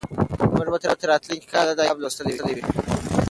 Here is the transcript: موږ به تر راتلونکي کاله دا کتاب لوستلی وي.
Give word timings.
موږ 0.55 0.67
به 0.73 0.77
تر 1.01 1.07
راتلونکي 1.11 1.47
کاله 1.53 1.73
دا 1.77 1.83
کتاب 1.85 1.97
لوستلی 2.01 2.33
وي. 2.55 2.61